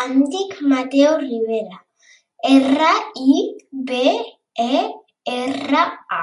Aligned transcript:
Em 0.00 0.12
dic 0.32 0.52
Mateo 0.72 1.08
Ribera: 1.22 1.80
erra, 2.50 2.90
i, 3.32 3.40
be, 3.88 4.04
e, 4.66 4.84
erra, 5.38 5.82
a. 6.20 6.22